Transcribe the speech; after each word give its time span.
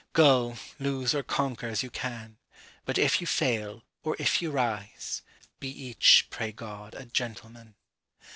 Go, 0.13 0.55
lose 0.79 1.13
or 1.13 1.21
conquer 1.21 1.67
as 1.67 1.83
you 1.83 1.91
can; 1.91 2.37
But 2.85 2.97
if 2.97 3.21
you 3.21 3.27
fail, 3.27 3.83
or 4.01 4.15
if 4.17 4.41
you 4.41 4.49
rise, 4.49 5.21
Be 5.59 5.69
each, 5.69 6.25
pray 6.31 6.51
God, 6.51 6.95
a 6.95 7.05
gentleman. 7.05 7.75